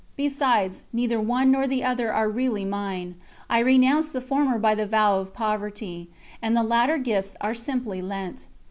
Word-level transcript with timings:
Besides, 0.15 0.81
neither 0.91 1.21
one 1.21 1.51
nor 1.51 1.67
the 1.67 1.83
other 1.83 2.11
are 2.11 2.27
really 2.27 2.65
mine; 2.65 3.21
I 3.51 3.59
renounced 3.59 4.13
the 4.13 4.19
former 4.19 4.57
by 4.57 4.73
the 4.73 4.87
vow 4.87 5.19
of 5.19 5.31
poverty, 5.31 6.09
and 6.41 6.57
the 6.57 6.63
latter 6.63 6.97
gifts 6.97 7.35
are 7.39 7.53
simply 7.53 8.01
lent. 8.01 8.47